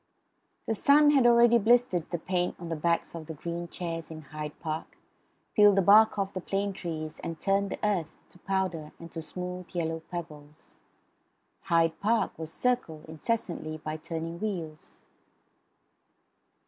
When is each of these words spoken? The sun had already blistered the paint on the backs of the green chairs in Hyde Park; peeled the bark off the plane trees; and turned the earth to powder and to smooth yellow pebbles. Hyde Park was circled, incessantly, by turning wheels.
The 0.65 0.73
sun 0.73 1.11
had 1.11 1.27
already 1.27 1.59
blistered 1.59 2.09
the 2.09 2.17
paint 2.17 2.55
on 2.59 2.69
the 2.69 2.75
backs 2.75 3.13
of 3.13 3.27
the 3.27 3.35
green 3.35 3.67
chairs 3.67 4.09
in 4.09 4.23
Hyde 4.23 4.59
Park; 4.59 4.97
peeled 5.53 5.75
the 5.75 5.83
bark 5.83 6.17
off 6.17 6.33
the 6.33 6.41
plane 6.41 6.73
trees; 6.73 7.19
and 7.19 7.39
turned 7.39 7.69
the 7.69 7.77
earth 7.87 8.11
to 8.29 8.39
powder 8.39 8.93
and 8.97 9.11
to 9.11 9.21
smooth 9.21 9.69
yellow 9.75 9.99
pebbles. 10.09 10.73
Hyde 11.65 11.99
Park 11.99 12.31
was 12.39 12.51
circled, 12.51 13.05
incessantly, 13.05 13.77
by 13.77 13.95
turning 13.95 14.39
wheels. 14.39 14.97